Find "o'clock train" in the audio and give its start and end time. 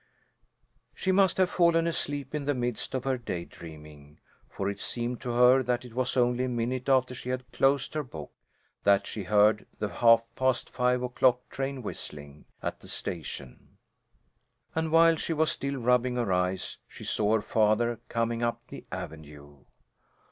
11.03-11.83